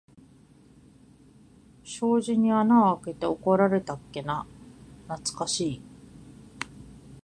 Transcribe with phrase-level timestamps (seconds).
[1.83, 4.47] 障子に穴あけて怒られたっけな、
[5.07, 5.81] なつかしい。